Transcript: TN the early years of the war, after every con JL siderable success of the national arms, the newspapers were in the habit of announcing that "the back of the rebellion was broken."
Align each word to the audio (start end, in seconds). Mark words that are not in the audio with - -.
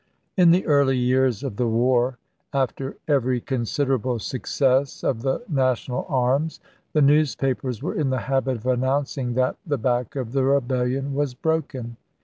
TN 0.35 0.51
the 0.51 0.65
early 0.65 0.97
years 0.97 1.43
of 1.43 1.57
the 1.57 1.67
war, 1.67 2.17
after 2.53 2.97
every 3.07 3.39
con 3.39 3.59
JL 3.65 3.99
siderable 4.01 4.19
success 4.19 5.03
of 5.03 5.21
the 5.21 5.43
national 5.47 6.07
arms, 6.09 6.59
the 6.93 7.03
newspapers 7.03 7.83
were 7.83 7.93
in 7.93 8.09
the 8.09 8.21
habit 8.21 8.57
of 8.57 8.65
announcing 8.65 9.35
that 9.35 9.57
"the 9.63 9.77
back 9.77 10.15
of 10.15 10.31
the 10.31 10.43
rebellion 10.43 11.13
was 11.13 11.35
broken." 11.35 11.97